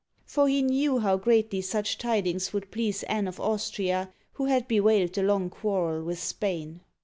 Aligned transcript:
for 0.25 0.47
he 0.47 0.63
knew 0.63 0.97
how 0.97 1.15
greatly 1.15 1.61
such 1.61 1.99
tidmgs 1.99 2.51
would 2.51 2.71
please 2.71 3.03
Anne 3.03 3.27
of 3.27 3.39
Austria, 3.39 4.11
who 4.33 4.45
had 4.45 4.67
bewailed 4.67 5.13
the 5.13 5.21
long 5.21 5.47
quarrel 5.47 6.03
with 6.03 6.17
Spain. 6.17 6.81